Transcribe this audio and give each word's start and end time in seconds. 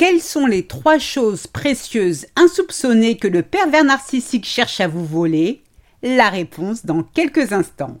Quelles 0.00 0.22
sont 0.22 0.46
les 0.46 0.66
trois 0.66 0.98
choses 0.98 1.46
précieuses 1.46 2.24
insoupçonnées 2.34 3.18
que 3.18 3.28
le 3.28 3.42
pervers 3.42 3.84
narcissique 3.84 4.46
cherche 4.46 4.80
à 4.80 4.88
vous 4.88 5.04
voler? 5.04 5.62
La 6.02 6.30
réponse 6.30 6.86
dans 6.86 7.02
quelques 7.02 7.52
instants. 7.52 8.00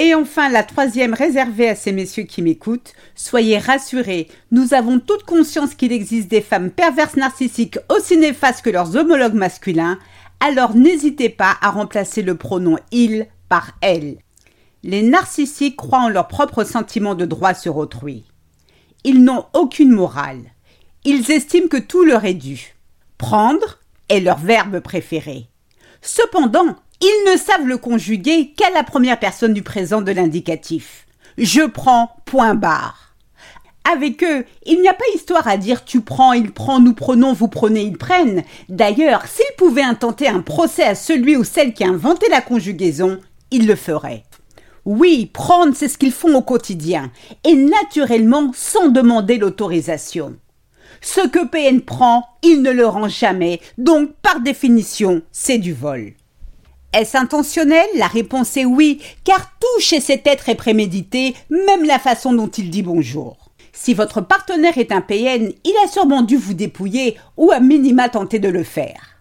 Et 0.00 0.14
enfin, 0.14 0.48
la 0.48 0.62
troisième 0.62 1.12
réservée 1.12 1.68
à 1.68 1.74
ces 1.74 1.90
messieurs 1.90 2.22
qui 2.22 2.40
m'écoutent, 2.40 2.92
soyez 3.16 3.58
rassurés, 3.58 4.28
nous 4.52 4.72
avons 4.72 5.00
toute 5.00 5.24
conscience 5.24 5.74
qu'il 5.74 5.90
existe 5.90 6.28
des 6.28 6.40
femmes 6.40 6.70
perverses 6.70 7.16
narcissiques 7.16 7.80
aussi 7.88 8.16
néfastes 8.16 8.64
que 8.64 8.70
leurs 8.70 8.94
homologues 8.94 9.34
masculins, 9.34 9.98
alors 10.38 10.76
n'hésitez 10.76 11.28
pas 11.28 11.56
à 11.60 11.70
remplacer 11.70 12.22
le 12.22 12.36
pronom 12.36 12.78
il 12.92 13.26
par 13.48 13.72
elle. 13.80 14.18
Les 14.84 15.02
narcissiques 15.02 15.74
croient 15.74 16.02
en 16.02 16.08
leur 16.08 16.28
propre 16.28 16.62
sentiment 16.62 17.16
de 17.16 17.24
droit 17.24 17.54
sur 17.54 17.76
autrui. 17.76 18.24
Ils 19.02 19.24
n'ont 19.24 19.46
aucune 19.52 19.90
morale. 19.90 20.44
Ils 21.04 21.28
estiment 21.32 21.66
que 21.66 21.76
tout 21.76 22.04
leur 22.04 22.24
est 22.24 22.34
dû. 22.34 22.76
Prendre 23.16 23.80
est 24.08 24.20
leur 24.20 24.38
verbe 24.38 24.78
préféré. 24.78 25.48
Cependant, 26.02 26.76
ils 27.00 27.32
ne 27.32 27.36
savent 27.36 27.66
le 27.66 27.78
conjuguer 27.78 28.52
qu'à 28.56 28.70
la 28.70 28.82
première 28.82 29.18
personne 29.18 29.54
du 29.54 29.62
présent 29.62 30.02
de 30.02 30.12
l'indicatif. 30.12 31.06
Je 31.36 31.62
prends, 31.62 32.10
point 32.24 32.54
barre. 32.54 33.14
Avec 33.90 34.22
eux, 34.22 34.44
il 34.66 34.80
n'y 34.80 34.88
a 34.88 34.94
pas 34.94 35.04
histoire 35.14 35.48
à 35.48 35.56
dire 35.56 35.84
tu 35.84 36.00
prends, 36.00 36.32
il 36.32 36.52
prend, 36.52 36.80
nous 36.80 36.94
prenons, 36.94 37.32
vous 37.32 37.48
prenez, 37.48 37.82
ils 37.82 37.96
prennent. 37.96 38.42
D'ailleurs, 38.68 39.24
s'ils 39.26 39.56
pouvaient 39.56 39.82
intenter 39.82 40.28
un 40.28 40.40
procès 40.40 40.82
à 40.82 40.94
celui 40.94 41.36
ou 41.36 41.44
celle 41.44 41.72
qui 41.72 41.84
a 41.84 41.88
inventé 41.88 42.26
la 42.28 42.42
conjugaison, 42.42 43.18
ils 43.50 43.66
le 43.66 43.76
feraient. 43.76 44.24
Oui, 44.84 45.30
prendre, 45.32 45.74
c'est 45.74 45.88
ce 45.88 45.98
qu'ils 45.98 46.12
font 46.12 46.34
au 46.34 46.42
quotidien, 46.42 47.10
et 47.44 47.54
naturellement 47.54 48.50
sans 48.54 48.88
demander 48.88 49.38
l'autorisation. 49.38 50.36
Ce 51.00 51.26
que 51.26 51.46
PN 51.46 51.80
prend, 51.80 52.26
il 52.42 52.62
ne 52.62 52.70
le 52.70 52.86
rend 52.86 53.08
jamais, 53.08 53.60
donc 53.78 54.10
par 54.22 54.40
définition, 54.40 55.22
c'est 55.30 55.58
du 55.58 55.72
vol. 55.72 56.14
Est-ce 56.98 57.16
intentionnel? 57.16 57.86
La 57.94 58.08
réponse 58.08 58.56
est 58.56 58.64
oui, 58.64 59.00
car 59.22 59.52
tout 59.60 59.80
chez 59.80 60.00
cet 60.00 60.26
être 60.26 60.48
est 60.48 60.56
prémédité, 60.56 61.36
même 61.48 61.84
la 61.84 62.00
façon 62.00 62.32
dont 62.32 62.48
il 62.48 62.70
dit 62.70 62.82
bonjour. 62.82 63.52
Si 63.72 63.94
votre 63.94 64.20
partenaire 64.20 64.78
est 64.78 64.90
un 64.90 65.00
PN, 65.00 65.52
il 65.62 65.74
a 65.84 65.86
sûrement 65.86 66.22
dû 66.22 66.36
vous 66.36 66.54
dépouiller 66.54 67.16
ou 67.36 67.52
à 67.52 67.60
minima 67.60 68.08
tenter 68.08 68.40
de 68.40 68.48
le 68.48 68.64
faire. 68.64 69.20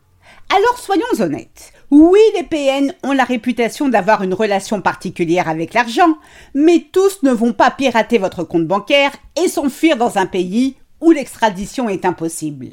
Alors 0.50 0.80
soyons 0.80 1.06
honnêtes. 1.20 1.72
Oui, 1.92 2.20
les 2.34 2.42
PN 2.42 2.96
ont 3.04 3.14
la 3.14 3.26
réputation 3.26 3.90
d'avoir 3.90 4.24
une 4.24 4.34
relation 4.34 4.82
particulière 4.82 5.48
avec 5.48 5.76
l'argent, 5.76 6.18
mais 6.56 6.88
tous 6.92 7.22
ne 7.22 7.32
vont 7.32 7.54
pas 7.54 7.70
pirater 7.70 8.18
votre 8.18 8.44
compte 8.44 8.66
bancaire 8.66 9.12
et 9.40 9.48
s'enfuir 9.48 9.98
dans 9.98 10.18
un 10.18 10.26
pays 10.26 10.78
où 11.00 11.12
l'extradition 11.12 11.90
est 11.90 12.06
impossible. 12.06 12.70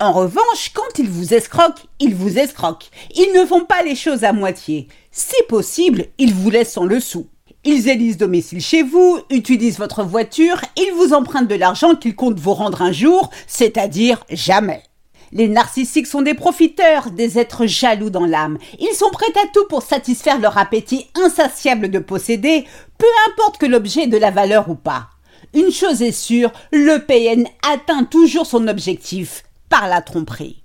En 0.00 0.12
revanche, 0.12 0.70
quand 0.74 1.00
ils 1.00 1.10
vous 1.10 1.34
escroquent, 1.34 1.88
ils 1.98 2.14
vous 2.14 2.38
escroquent. 2.38 2.88
Ils 3.16 3.32
ne 3.34 3.44
font 3.44 3.64
pas 3.64 3.82
les 3.82 3.96
choses 3.96 4.22
à 4.22 4.32
moitié. 4.32 4.86
Si 5.10 5.34
possible, 5.48 6.06
ils 6.18 6.32
vous 6.32 6.50
laissent 6.50 6.78
le 6.78 7.00
sou. 7.00 7.26
Ils 7.64 7.88
élisent 7.88 8.16
domicile 8.16 8.60
chez 8.60 8.84
vous, 8.84 9.18
utilisent 9.28 9.78
votre 9.78 10.04
voiture, 10.04 10.60
ils 10.76 10.92
vous 10.94 11.12
empruntent 11.12 11.48
de 11.48 11.56
l'argent 11.56 11.96
qu'ils 11.96 12.14
comptent 12.14 12.38
vous 12.38 12.54
rendre 12.54 12.82
un 12.82 12.92
jour, 12.92 13.30
c'est-à-dire 13.48 14.24
jamais. 14.30 14.84
Les 15.32 15.48
narcissiques 15.48 16.06
sont 16.06 16.22
des 16.22 16.34
profiteurs, 16.34 17.10
des 17.10 17.36
êtres 17.36 17.66
jaloux 17.66 18.08
dans 18.08 18.24
l'âme. 18.24 18.58
Ils 18.78 18.94
sont 18.94 19.10
prêts 19.10 19.26
à 19.42 19.48
tout 19.52 19.66
pour 19.68 19.82
satisfaire 19.82 20.38
leur 20.38 20.58
appétit 20.58 21.08
insatiable 21.16 21.90
de 21.90 21.98
posséder, 21.98 22.66
peu 22.98 23.06
importe 23.28 23.58
que 23.58 23.66
l'objet 23.66 24.04
ait 24.04 24.06
de 24.06 24.16
la 24.16 24.30
valeur 24.30 24.70
ou 24.70 24.76
pas. 24.76 25.08
Une 25.54 25.72
chose 25.72 26.02
est 26.02 26.12
sûre, 26.12 26.52
le 26.72 26.98
PN 26.98 27.48
atteint 27.68 28.04
toujours 28.04 28.46
son 28.46 28.68
objectif, 28.68 29.42
par 29.68 29.88
la 29.88 30.02
tromperie. 30.02 30.62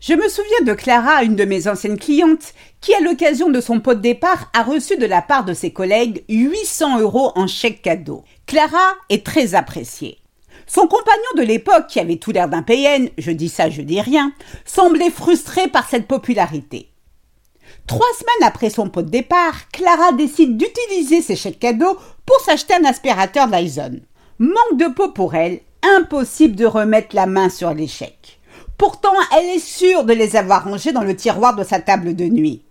Je 0.00 0.14
me 0.14 0.28
souviens 0.28 0.62
de 0.64 0.74
Clara, 0.74 1.24
une 1.24 1.36
de 1.36 1.44
mes 1.44 1.68
anciennes 1.68 1.98
clientes, 1.98 2.52
qui, 2.80 2.94
à 2.94 3.00
l'occasion 3.00 3.48
de 3.48 3.60
son 3.60 3.80
pot 3.80 3.94
de 3.94 4.00
départ, 4.00 4.50
a 4.52 4.62
reçu 4.62 4.96
de 4.96 5.06
la 5.06 5.22
part 5.22 5.44
de 5.44 5.54
ses 5.54 5.72
collègues 5.72 6.24
800 6.28 7.00
euros 7.00 7.32
en 7.34 7.46
chèque 7.46 7.82
cadeau. 7.82 8.22
Clara 8.46 8.94
est 9.08 9.24
très 9.24 9.54
appréciée. 9.54 10.18
Son 10.66 10.86
compagnon 10.86 11.22
de 11.36 11.42
l'époque, 11.42 11.86
qui 11.88 12.00
avait 12.00 12.16
tout 12.16 12.30
l'air 12.30 12.48
d'un 12.48 12.62
PN, 12.62 13.08
je 13.18 13.30
dis 13.30 13.48
ça, 13.48 13.70
je 13.70 13.82
dis 13.82 14.00
rien, 14.00 14.32
semblait 14.64 15.10
frustré 15.10 15.68
par 15.68 15.88
cette 15.88 16.06
popularité. 16.06 16.90
Trois 17.86 18.06
semaines 18.18 18.48
après 18.48 18.70
son 18.70 18.88
pot 18.88 19.02
de 19.02 19.10
départ, 19.10 19.68
Clara 19.72 20.12
décide 20.12 20.56
d'utiliser 20.56 21.22
ses 21.22 21.36
chèques 21.36 21.60
cadeaux 21.60 21.96
pour 22.24 22.40
s'acheter 22.40 22.74
un 22.74 22.84
aspirateur 22.84 23.46
Dyson. 23.48 24.00
Manque 24.38 24.78
de 24.78 24.92
peau 24.92 25.08
pour 25.12 25.34
elle, 25.34 25.60
impossible 25.82 26.56
de 26.56 26.66
remettre 26.66 27.14
la 27.14 27.26
main 27.26 27.48
sur 27.48 27.74
chèques. 27.86 28.35
Pourtant, 28.78 29.14
elle 29.36 29.46
est 29.46 29.58
sûre 29.58 30.04
de 30.04 30.12
les 30.12 30.36
avoir 30.36 30.64
rangés 30.64 30.92
dans 30.92 31.02
le 31.02 31.16
tiroir 31.16 31.56
de 31.56 31.64
sa 31.64 31.80
table 31.80 32.14
de 32.14 32.24
nuit. 32.24 32.62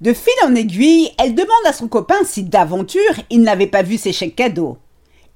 De 0.00 0.12
fil 0.12 0.32
en 0.44 0.54
aiguille, 0.54 1.10
elle 1.18 1.34
demande 1.34 1.50
à 1.66 1.72
son 1.72 1.86
copain 1.86 2.16
si 2.24 2.42
d'aventure 2.42 3.00
il 3.28 3.42
n'avait 3.42 3.66
pas 3.66 3.82
vu 3.82 3.96
ses 3.96 4.12
chèques 4.12 4.36
cadeaux. 4.36 4.78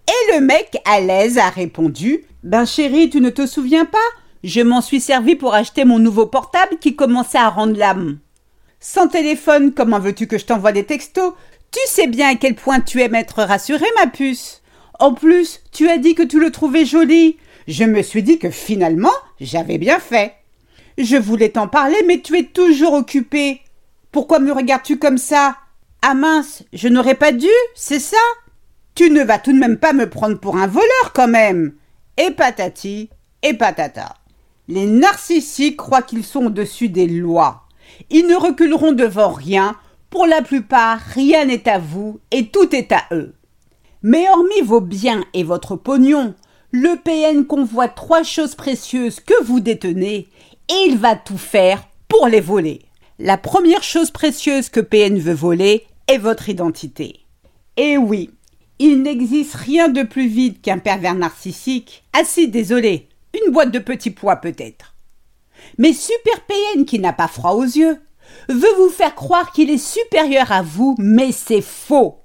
Et 0.08 0.34
le 0.34 0.40
mec, 0.40 0.76
à 0.84 1.00
l'aise, 1.00 1.38
a 1.38 1.48
répondu 1.48 2.24
Ben 2.42 2.64
chérie, 2.64 3.10
tu 3.10 3.20
ne 3.20 3.30
te 3.30 3.46
souviens 3.46 3.84
pas? 3.84 3.98
Je 4.42 4.60
m'en 4.60 4.80
suis 4.80 5.00
servi 5.00 5.36
pour 5.36 5.54
acheter 5.54 5.84
mon 5.84 5.98
nouveau 5.98 6.26
portable 6.26 6.78
qui 6.80 6.96
commençait 6.96 7.38
à 7.38 7.48
rendre 7.48 7.78
l'âme. 7.78 8.18
Sans 8.80 9.08
téléphone, 9.08 9.72
comment 9.72 10.00
veux-tu 10.00 10.26
que 10.26 10.38
je 10.38 10.44
t'envoie 10.44 10.72
des 10.72 10.84
textos? 10.84 11.32
Tu 11.70 11.80
sais 11.86 12.06
bien 12.06 12.30
à 12.30 12.34
quel 12.34 12.54
point 12.54 12.80
tu 12.80 13.00
aimes 13.00 13.14
être 13.14 13.42
rassurée, 13.42 13.86
ma 13.96 14.06
puce. 14.06 14.62
En 14.98 15.14
plus, 15.14 15.60
tu 15.72 15.88
as 15.88 15.98
dit 15.98 16.14
que 16.14 16.22
tu 16.22 16.40
le 16.40 16.50
trouvais 16.50 16.84
joli 16.84 17.36
je 17.66 17.84
me 17.84 18.02
suis 18.02 18.22
dit 18.22 18.38
que 18.38 18.50
finalement, 18.50 19.12
j'avais 19.40 19.78
bien 19.78 19.98
fait. 19.98 20.34
Je 20.98 21.16
voulais 21.16 21.50
t'en 21.50 21.68
parler, 21.68 21.96
mais 22.06 22.20
tu 22.20 22.38
es 22.38 22.44
toujours 22.44 22.94
occupé. 22.94 23.60
Pourquoi 24.12 24.38
me 24.38 24.52
regardes-tu 24.52 24.98
comme 24.98 25.18
ça? 25.18 25.56
Ah 26.02 26.14
mince, 26.14 26.62
je 26.72 26.88
n'aurais 26.88 27.16
pas 27.16 27.32
dû, 27.32 27.48
c'est 27.74 27.98
ça? 27.98 28.16
Tu 28.94 29.10
ne 29.10 29.24
vas 29.24 29.38
tout 29.38 29.52
de 29.52 29.58
même 29.58 29.78
pas 29.78 29.92
me 29.92 30.08
prendre 30.08 30.38
pour 30.38 30.56
un 30.56 30.68
voleur 30.68 31.12
quand 31.14 31.26
même. 31.26 31.74
Et 32.16 32.30
patati, 32.30 33.10
et 33.42 33.54
patata. 33.54 34.14
Les 34.68 34.86
narcissiques 34.86 35.76
croient 35.76 36.02
qu'ils 36.02 36.24
sont 36.24 36.46
au-dessus 36.46 36.88
des 36.88 37.06
lois. 37.06 37.64
Ils 38.10 38.26
ne 38.26 38.36
reculeront 38.36 38.92
devant 38.92 39.32
rien. 39.32 39.76
Pour 40.10 40.26
la 40.26 40.42
plupart, 40.42 40.98
rien 40.98 41.46
n'est 41.46 41.68
à 41.68 41.78
vous 41.78 42.20
et 42.30 42.48
tout 42.48 42.74
est 42.74 42.92
à 42.92 43.02
eux. 43.10 43.34
Mais 44.02 44.28
hormis 44.30 44.60
vos 44.62 44.80
biens 44.80 45.24
et 45.34 45.42
votre 45.42 45.74
pognon, 45.74 46.34
le 46.76 46.96
PN 46.96 47.46
convoite 47.46 47.94
trois 47.94 48.24
choses 48.24 48.56
précieuses 48.56 49.20
que 49.20 49.44
vous 49.44 49.60
détenez 49.60 50.26
et 50.68 50.86
il 50.88 50.98
va 50.98 51.14
tout 51.14 51.38
faire 51.38 51.86
pour 52.08 52.26
les 52.26 52.40
voler. 52.40 52.82
La 53.20 53.38
première 53.38 53.84
chose 53.84 54.10
précieuse 54.10 54.70
que 54.70 54.80
PN 54.80 55.16
veut 55.20 55.34
voler 55.34 55.86
est 56.08 56.18
votre 56.18 56.48
identité. 56.48 57.20
Et 57.76 57.96
oui, 57.96 58.30
il 58.80 59.02
n'existe 59.02 59.54
rien 59.54 59.88
de 59.88 60.02
plus 60.02 60.26
vide 60.26 60.60
qu'un 60.62 60.78
pervers 60.78 61.14
narcissique. 61.14 62.02
Ah 62.12 62.24
si, 62.24 62.48
désolé, 62.48 63.08
une 63.40 63.52
boîte 63.52 63.70
de 63.70 63.78
petits 63.78 64.10
pois 64.10 64.34
peut-être. 64.34 64.96
Mais 65.78 65.92
Super 65.92 66.40
PN 66.40 66.84
qui 66.84 66.98
n'a 66.98 67.12
pas 67.12 67.28
froid 67.28 67.52
aux 67.52 67.62
yeux 67.62 68.00
veut 68.48 68.74
vous 68.78 68.90
faire 68.90 69.14
croire 69.14 69.52
qu'il 69.52 69.70
est 69.70 69.78
supérieur 69.78 70.50
à 70.50 70.62
vous, 70.62 70.96
mais 70.98 71.30
c'est 71.30 71.62
faux. 71.62 72.23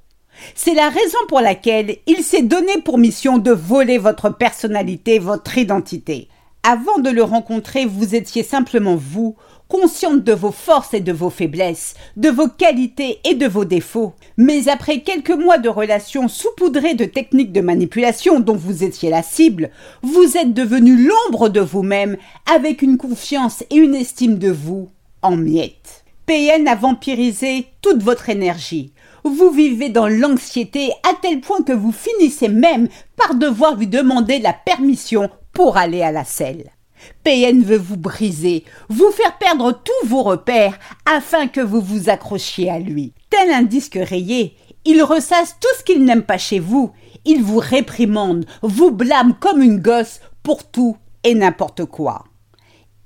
C'est 0.56 0.74
la 0.74 0.90
raison 0.90 1.18
pour 1.28 1.42
laquelle 1.42 1.98
il 2.08 2.24
s'est 2.24 2.42
donné 2.42 2.82
pour 2.84 2.98
mission 2.98 3.38
de 3.38 3.52
voler 3.52 3.98
votre 3.98 4.30
personnalité, 4.30 5.20
votre 5.20 5.58
identité. 5.58 6.28
Avant 6.64 7.00
de 7.00 7.10
le 7.10 7.24
rencontrer, 7.24 7.86
vous 7.86 8.16
étiez 8.16 8.44
simplement 8.44 8.98
vous, 8.98 9.36
consciente 9.70 10.24
de 10.24 10.34
vos 10.34 10.52
forces 10.52 10.94
et 10.94 11.00
de 11.00 11.14
vos 11.14 11.30
faiblesses, 11.30 11.94
de 12.18 12.30
vos 12.30 12.50
qualités 12.50 13.20
et 13.24 13.36
de 13.36 13.48
vos 13.48 13.66
défauts. 13.66 14.14
Mais 14.36 14.68
après 14.68 15.02
quelques 15.02 15.30
mois 15.30 15.60
de 15.60 15.70
relations 15.70 16.28
saupoudrées 16.28 16.96
de 16.96 17.06
techniques 17.06 17.54
de 17.54 17.62
manipulation 17.62 18.40
dont 18.40 18.56
vous 18.56 18.84
étiez 18.84 19.10
la 19.10 19.24
cible, 19.24 19.70
vous 20.02 20.36
êtes 20.38 20.54
devenu 20.54 20.98
l'ombre 21.08 21.50
de 21.50 21.62
vous-même 21.62 22.18
avec 22.54 22.82
une 22.82 22.98
confiance 22.98 23.64
et 23.70 23.76
une 23.76 23.96
estime 23.96 24.38
de 24.38 24.50
vous 24.50 24.90
en 25.22 25.38
miettes. 25.38 26.04
PN 26.26 26.68
a 26.68 26.76
vampirisé 26.76 27.68
toute 27.82 28.04
votre 28.04 28.30
énergie. 28.30 28.92
Vous 29.32 29.52
vivez 29.52 29.90
dans 29.90 30.08
l'anxiété 30.08 30.92
à 31.08 31.14
tel 31.22 31.40
point 31.40 31.62
que 31.62 31.72
vous 31.72 31.92
finissez 31.92 32.48
même 32.48 32.88
par 33.16 33.36
devoir 33.36 33.76
lui 33.76 33.86
demander 33.86 34.40
la 34.40 34.54
permission 34.54 35.30
pour 35.54 35.78
aller 35.78 36.02
à 36.02 36.12
la 36.12 36.24
selle. 36.24 36.72
PN 37.24 37.62
veut 37.62 37.78
vous 37.78 37.96
briser, 37.96 38.66
vous 38.90 39.12
faire 39.12 39.38
perdre 39.38 39.72
tous 39.72 40.08
vos 40.08 40.24
repères 40.24 40.80
afin 41.06 41.48
que 41.48 41.62
vous 41.62 41.80
vous 41.80 42.10
accrochiez 42.10 42.72
à 42.72 42.80
lui. 42.80 43.14
Tel 43.30 43.52
un 43.52 43.62
disque 43.62 44.00
rayé, 44.02 44.56
il 44.84 45.04
ressasse 45.04 45.58
tout 45.62 45.70
ce 45.78 45.84
qu'il 45.84 46.04
n'aime 46.04 46.24
pas 46.24 46.40
chez 46.40 46.60
vous. 46.60 46.92
Il 47.24 47.44
vous 47.44 47.60
réprimande, 47.60 48.46
vous 48.64 48.90
blâme 48.90 49.36
comme 49.40 49.62
une 49.62 49.80
gosse 49.80 50.22
pour 50.42 50.64
tout 50.64 50.98
et 51.24 51.36
n'importe 51.36 51.86
quoi. 51.86 52.24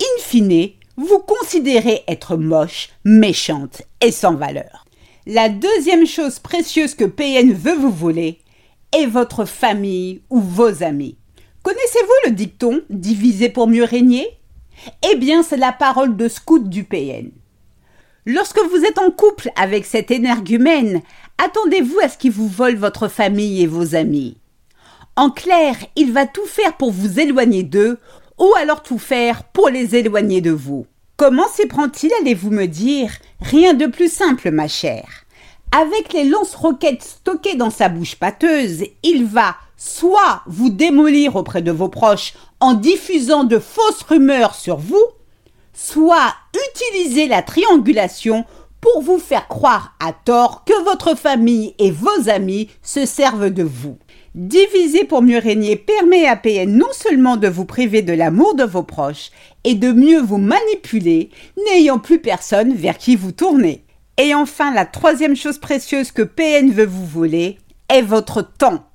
In 0.01 0.21
fine, 0.21 0.69
vous 0.95 1.19
considérez 1.19 2.03
être 2.07 2.37
moche, 2.37 2.91
méchante 3.03 3.81
et 3.99 4.11
sans 4.11 4.35
valeur. 4.35 4.82
La 5.25 5.47
deuxième 5.47 6.05
chose 6.05 6.39
précieuse 6.39 6.95
que 6.95 7.05
PN 7.05 7.53
veut 7.53 7.75
vous 7.75 7.89
voler 7.89 8.39
est 8.91 9.05
votre 9.05 9.45
famille 9.45 10.21
ou 10.29 10.41
vos 10.41 10.83
amis. 10.83 11.17
Connaissez-vous 11.63 12.29
le 12.29 12.31
dicton 12.31 12.81
diviser 12.89 13.47
pour 13.47 13.67
mieux 13.67 13.85
régner 13.85 14.27
Eh 15.09 15.15
bien, 15.15 15.41
c'est 15.41 15.55
la 15.55 15.71
parole 15.71 16.17
de 16.17 16.27
scout 16.27 16.67
du 16.67 16.83
PN. 16.83 17.31
Lorsque 18.25 18.59
vous 18.69 18.83
êtes 18.83 18.99
en 18.99 19.11
couple 19.11 19.49
avec 19.55 19.85
cet 19.85 20.11
énergumène, 20.11 21.01
attendez-vous 21.37 21.99
à 21.99 22.09
ce 22.09 22.17
qu'il 22.17 22.31
vous 22.31 22.49
vole 22.49 22.75
votre 22.75 23.07
famille 23.07 23.61
et 23.61 23.67
vos 23.67 23.95
amis. 23.95 24.35
En 25.15 25.29
clair, 25.29 25.77
il 25.95 26.11
va 26.11 26.25
tout 26.25 26.45
faire 26.45 26.75
pour 26.75 26.91
vous 26.91 27.21
éloigner 27.21 27.63
d'eux, 27.63 27.97
ou 28.37 28.53
alors 28.57 28.83
tout 28.83 28.99
faire 28.99 29.45
pour 29.45 29.69
les 29.69 29.95
éloigner 29.95 30.41
de 30.41 30.51
vous. 30.51 30.85
Comment 31.15 31.47
s'y 31.47 31.67
prend-il, 31.67 32.11
allez-vous 32.21 32.49
me 32.49 32.65
dire? 32.65 33.11
Rien 33.39 33.75
de 33.75 33.85
plus 33.85 34.11
simple, 34.11 34.49
ma 34.49 34.67
chère. 34.67 35.25
Avec 35.71 36.11
les 36.11 36.23
lance-roquettes 36.23 37.03
stockées 37.03 37.55
dans 37.55 37.69
sa 37.69 37.87
bouche 37.87 38.15
pâteuse, 38.15 38.83
il 39.03 39.25
va 39.25 39.55
soit 39.77 40.41
vous 40.47 40.71
démolir 40.71 41.35
auprès 41.35 41.61
de 41.61 41.71
vos 41.71 41.87
proches 41.87 42.33
en 42.59 42.73
diffusant 42.73 43.43
de 43.43 43.59
fausses 43.59 44.01
rumeurs 44.01 44.55
sur 44.55 44.77
vous, 44.77 45.05
soit 45.73 46.33
utiliser 46.71 47.27
la 47.27 47.43
triangulation 47.43 48.43
pour 48.81 49.03
vous 49.03 49.19
faire 49.19 49.47
croire 49.47 49.95
à 49.99 50.13
tort 50.13 50.63
que 50.65 50.83
votre 50.83 51.15
famille 51.15 51.75
et 51.77 51.91
vos 51.91 52.27
amis 52.27 52.69
se 52.81 53.05
servent 53.05 53.51
de 53.51 53.63
vous. 53.63 53.99
Diviser 54.35 55.03
pour 55.03 55.21
mieux 55.21 55.37
régner 55.37 55.75
permet 55.75 56.25
à 56.25 56.35
PN 56.35 56.75
non 56.75 56.91
seulement 56.91 57.37
de 57.37 57.47
vous 57.47 57.65
priver 57.65 58.01
de 58.01 58.13
l'amour 58.13 58.55
de 58.55 58.63
vos 58.63 58.81
proches 58.81 59.29
et 59.63 59.75
de 59.75 59.91
mieux 59.91 60.21
vous 60.21 60.39
manipuler, 60.39 61.29
n'ayant 61.67 61.99
plus 61.99 62.17
personne 62.17 62.73
vers 62.73 62.97
qui 62.97 63.15
vous 63.15 63.31
tourner. 63.31 63.85
Et 64.17 64.33
enfin, 64.33 64.73
la 64.73 64.85
troisième 64.85 65.35
chose 65.35 65.59
précieuse 65.59 66.11
que 66.11 66.23
PN 66.23 66.71
veut 66.71 66.85
vous 66.85 67.05
voler 67.05 67.59
est 67.89 68.01
votre 68.01 68.41
temps. 68.41 68.87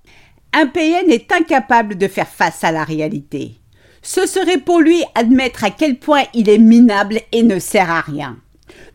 Un 0.52 0.67
PN 0.67 1.08
est 1.08 1.31
incapable 1.31 1.96
de 1.96 2.08
faire 2.08 2.29
face 2.29 2.64
à 2.64 2.73
la 2.73 2.82
réalité. 2.82 3.61
Ce 4.02 4.26
serait 4.26 4.58
pour 4.58 4.81
lui 4.81 5.05
admettre 5.14 5.62
à 5.62 5.70
quel 5.70 6.00
point 6.00 6.25
il 6.35 6.49
est 6.49 6.58
minable 6.58 7.20
et 7.31 7.44
ne 7.44 7.61
sert 7.61 7.90
à 7.90 8.00
rien. 8.00 8.38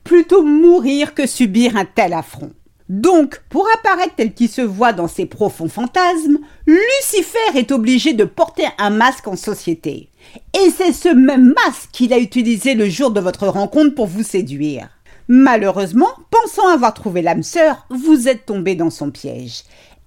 Plutôt 0.03 0.43
mourir 0.43 1.13
que 1.13 1.25
subir 1.25 1.77
un 1.77 1.85
tel 1.85 2.11
affront. 2.13 2.51
Donc, 2.89 3.41
pour 3.49 3.67
apparaître 3.75 4.15
tel 4.15 4.33
qu'il 4.33 4.49
se 4.49 4.61
voit 4.61 4.93
dans 4.93 5.07
ses 5.07 5.25
profonds 5.25 5.69
fantasmes, 5.69 6.39
Lucifer 6.67 7.57
est 7.57 7.71
obligé 7.71 8.13
de 8.13 8.25
porter 8.25 8.65
un 8.77 8.89
masque 8.89 9.27
en 9.27 9.35
société. 9.35 10.09
Et 10.53 10.69
c'est 10.69 10.93
ce 10.93 11.09
même 11.09 11.53
masque 11.65 11.89
qu'il 11.91 12.13
a 12.13 12.19
utilisé 12.19 12.73
le 12.75 12.89
jour 12.89 13.11
de 13.11 13.21
votre 13.21 13.47
rencontre 13.47 13.95
pour 13.95 14.07
vous 14.07 14.23
séduire. 14.23 14.89
Malheureusement, 15.29 16.09
pensant 16.29 16.67
avoir 16.67 16.93
trouvé 16.93 17.21
l'âme 17.21 17.43
sœur, 17.43 17.85
vous 17.89 18.27
êtes 18.27 18.45
tombé 18.45 18.75
dans 18.75 18.89
son 18.89 19.09
piège. 19.09 19.63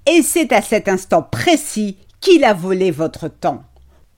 Et 0.06 0.22
c'est 0.22 0.52
à 0.52 0.60
cet 0.60 0.88
instant 0.88 1.22
précis 1.22 1.96
qu'il 2.20 2.44
a 2.44 2.52
volé 2.52 2.90
votre 2.90 3.28
temps. 3.28 3.64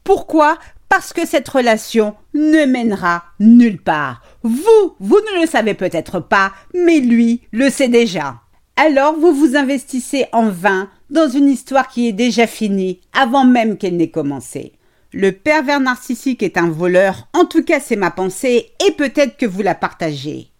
Pourquoi? 0.02 0.58
Parce 0.88 1.12
que 1.12 1.26
cette 1.26 1.48
relation 1.48 2.14
ne 2.34 2.64
mènera 2.64 3.24
nulle 3.38 3.80
part. 3.80 4.22
Vous, 4.42 4.96
vous 4.98 5.20
ne 5.20 5.40
le 5.42 5.46
savez 5.46 5.74
peut-être 5.74 6.18
pas, 6.18 6.52
mais 6.74 6.98
lui 6.98 7.42
le 7.52 7.70
sait 7.70 7.88
déjà. 7.88 8.40
Alors 8.80 9.16
vous 9.18 9.34
vous 9.34 9.56
investissez 9.56 10.26
en 10.30 10.50
vain 10.50 10.88
dans 11.10 11.28
une 11.28 11.48
histoire 11.48 11.88
qui 11.88 12.06
est 12.06 12.12
déjà 12.12 12.46
finie 12.46 13.00
avant 13.12 13.44
même 13.44 13.76
qu'elle 13.76 13.96
n'ait 13.96 14.12
commencé. 14.12 14.72
Le 15.12 15.32
pervers 15.32 15.80
narcissique 15.80 16.44
est 16.44 16.56
un 16.56 16.70
voleur, 16.70 17.26
en 17.32 17.44
tout 17.44 17.64
cas 17.64 17.80
c'est 17.80 17.96
ma 17.96 18.12
pensée, 18.12 18.70
et 18.86 18.92
peut-être 18.92 19.36
que 19.36 19.46
vous 19.46 19.62
la 19.62 19.74
partagez. 19.74 20.52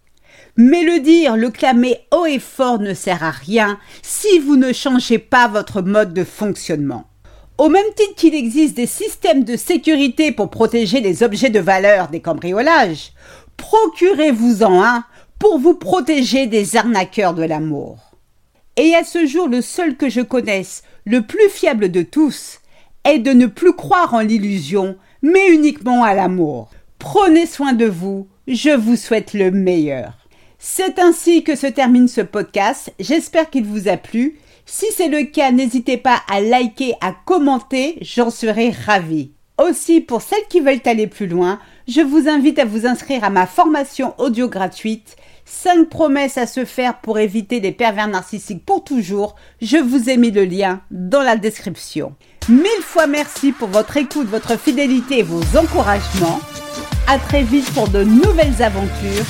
Mais 0.56 0.82
le 0.82 0.98
dire, 0.98 1.36
le 1.36 1.50
clamer 1.50 2.00
haut 2.12 2.26
et 2.26 2.40
fort 2.40 2.80
ne 2.80 2.92
sert 2.92 3.22
à 3.22 3.30
rien 3.30 3.78
si 4.02 4.40
vous 4.40 4.56
ne 4.56 4.72
changez 4.72 5.18
pas 5.18 5.46
votre 5.46 5.80
mode 5.80 6.12
de 6.12 6.24
fonctionnement. 6.24 7.04
Au 7.56 7.68
même 7.68 7.84
titre 7.94 8.16
qu'il 8.16 8.34
existe 8.34 8.74
des 8.74 8.88
systèmes 8.88 9.44
de 9.44 9.56
sécurité 9.56 10.32
pour 10.32 10.50
protéger 10.50 11.00
les 11.00 11.22
objets 11.22 11.50
de 11.50 11.60
valeur 11.60 12.08
des 12.08 12.20
cambriolages, 12.20 13.12
procurez-vous-en 13.56 14.82
un 14.82 15.04
pour 15.38 15.60
vous 15.60 15.74
protéger 15.74 16.48
des 16.48 16.74
arnaqueurs 16.74 17.34
de 17.34 17.44
l'amour. 17.44 18.07
Et 18.78 18.94
à 18.94 19.02
ce 19.02 19.26
jour, 19.26 19.48
le 19.48 19.60
seul 19.60 19.96
que 19.96 20.08
je 20.08 20.20
connaisse, 20.20 20.84
le 21.04 21.22
plus 21.22 21.48
fiable 21.48 21.90
de 21.90 22.02
tous, 22.02 22.60
est 23.02 23.18
de 23.18 23.32
ne 23.32 23.46
plus 23.46 23.72
croire 23.72 24.14
en 24.14 24.20
l'illusion, 24.20 24.96
mais 25.20 25.48
uniquement 25.48 26.04
à 26.04 26.14
l'amour. 26.14 26.70
Prenez 27.00 27.46
soin 27.46 27.72
de 27.72 27.86
vous, 27.86 28.28
je 28.46 28.70
vous 28.70 28.94
souhaite 28.94 29.34
le 29.34 29.50
meilleur. 29.50 30.12
C'est 30.60 31.00
ainsi 31.00 31.42
que 31.42 31.56
se 31.56 31.66
termine 31.66 32.06
ce 32.06 32.20
podcast. 32.20 32.92
J'espère 33.00 33.50
qu'il 33.50 33.64
vous 33.64 33.88
a 33.88 33.96
plu. 33.96 34.38
Si 34.64 34.86
c'est 34.96 35.08
le 35.08 35.24
cas, 35.24 35.50
n'hésitez 35.50 35.96
pas 35.96 36.22
à 36.30 36.40
liker, 36.40 36.94
à 37.00 37.12
commenter, 37.26 37.98
j'en 38.00 38.30
serai 38.30 38.70
ravie. 38.70 39.32
Aussi, 39.60 40.00
pour 40.00 40.22
celles 40.22 40.46
qui 40.48 40.60
veulent 40.60 40.78
aller 40.84 41.08
plus 41.08 41.26
loin, 41.26 41.58
je 41.88 42.00
vous 42.00 42.28
invite 42.28 42.60
à 42.60 42.64
vous 42.64 42.86
inscrire 42.86 43.24
à 43.24 43.30
ma 43.30 43.48
formation 43.48 44.14
audio 44.18 44.48
gratuite 44.48 45.16
5 45.48 45.88
promesses 45.88 46.38
à 46.38 46.46
se 46.46 46.64
faire 46.64 46.98
pour 46.98 47.18
éviter 47.18 47.60
les 47.60 47.72
pervers 47.72 48.08
narcissiques 48.08 48.64
pour 48.64 48.84
toujours. 48.84 49.34
Je 49.60 49.78
vous 49.78 50.08
ai 50.08 50.16
mis 50.16 50.30
le 50.30 50.44
lien 50.44 50.80
dans 50.90 51.22
la 51.22 51.36
description. 51.36 52.14
Mille 52.48 52.82
fois 52.82 53.06
merci 53.06 53.52
pour 53.52 53.68
votre 53.68 53.96
écoute, 53.96 54.28
votre 54.28 54.58
fidélité 54.58 55.20
et 55.20 55.22
vos 55.22 55.42
encouragements. 55.58 56.40
À 57.06 57.18
très 57.18 57.42
vite 57.42 57.70
pour 57.74 57.88
de 57.88 58.04
nouvelles 58.04 58.62
aventures. 58.62 59.24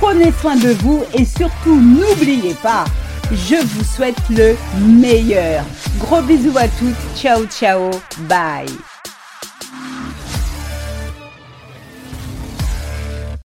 Prenez 0.00 0.32
soin 0.32 0.56
de 0.56 0.70
vous 0.70 1.02
et 1.14 1.24
surtout 1.24 1.76
n'oubliez 1.76 2.54
pas, 2.54 2.84
je 3.30 3.56
vous 3.64 3.84
souhaite 3.84 4.18
le 4.30 4.56
meilleur. 4.80 5.64
Gros 5.98 6.22
bisous 6.22 6.56
à 6.56 6.68
toutes. 6.68 7.16
Ciao 7.16 7.46
ciao. 7.46 7.90
Bye. 8.28 8.66